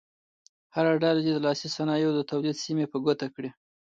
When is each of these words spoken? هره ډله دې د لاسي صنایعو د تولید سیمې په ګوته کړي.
هره 0.75 0.91
ډله 1.03 1.19
دې 1.25 1.31
د 1.33 1.39
لاسي 1.45 1.67
صنایعو 1.75 2.15
د 2.15 2.19
تولید 2.31 2.57
سیمې 2.65 2.85
په 2.91 2.97
ګوته 3.05 3.27
کړي. 3.35 3.49